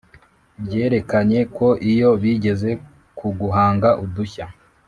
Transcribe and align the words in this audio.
Ryerekanye 0.63 1.39
ko 1.55 1.67
iyo 1.91 2.09
bigeze 2.21 2.69
ku 3.17 3.27
guhanga 3.39 3.89
udushya 4.03 4.45